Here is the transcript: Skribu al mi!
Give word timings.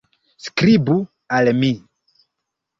Skribu 0.45 0.97
al 1.41 1.53
mi! 1.61 1.71